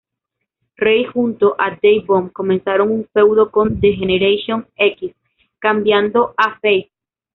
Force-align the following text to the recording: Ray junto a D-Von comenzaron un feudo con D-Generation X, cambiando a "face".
Ray 0.77 1.05
junto 1.05 1.55
a 1.59 1.77
D-Von 1.79 2.29
comenzaron 2.29 2.89
un 2.89 3.07
feudo 3.13 3.51
con 3.51 3.79
D-Generation 3.79 4.65
X, 4.75 5.13
cambiando 5.59 6.33
a 6.37 6.57
"face". 6.59 6.91